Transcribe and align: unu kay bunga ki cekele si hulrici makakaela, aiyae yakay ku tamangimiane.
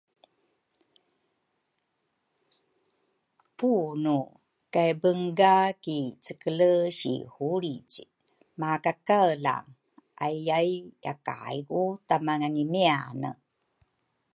unu 3.73 4.19
kay 4.73 4.91
bunga 5.01 5.55
ki 5.83 5.97
cekele 6.25 6.71
si 6.99 7.13
hulrici 7.33 8.03
makakaela, 8.59 9.55
aiyae 10.25 10.73
yakay 11.05 11.57
ku 11.69 11.79
tamangimiane. 12.07 13.31